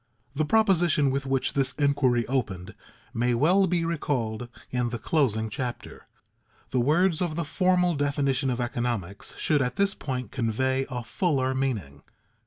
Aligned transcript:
_The 0.33 0.45
proposition 0.45 1.11
with 1.11 1.27
which 1.27 1.53
this 1.53 1.73
inquiry 1.73 2.25
opened 2.25 2.73
may 3.13 3.35
well 3.35 3.67
be 3.67 3.85
recalled 3.85 4.47
in 4.71 4.89
the 4.89 4.97
closing 4.97 5.47
chapter. 5.47 6.07
The 6.71 6.79
words 6.79 7.21
of 7.21 7.35
the 7.35 7.45
formal 7.45 7.93
definition 7.93 8.49
of 8.49 8.59
economics 8.59 9.35
should 9.37 9.61
at 9.61 9.75
this 9.75 9.93
point 9.93 10.31
convey 10.31 10.87
a 10.89 11.03
fuller 11.03 11.53
meaning. 11.53 12.01